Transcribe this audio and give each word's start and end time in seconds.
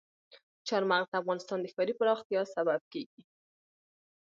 چار 0.67 0.83
مغز 0.91 1.07
د 1.09 1.13
افغانستان 1.21 1.59
د 1.61 1.65
ښاري 1.73 1.93
پراختیا 1.99 2.41
سبب 2.55 2.79
کېږي. 2.93 3.21